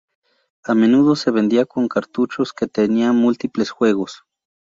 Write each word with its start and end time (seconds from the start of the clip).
A 0.63 0.73
menudo 0.73 1.15
se 1.15 1.29
vendía 1.29 1.65
con 1.67 1.87
cartuchos 1.87 2.53
que 2.53 2.65
contenían 2.65 3.15
múltiples 3.15 3.69
juegos. 3.69 4.23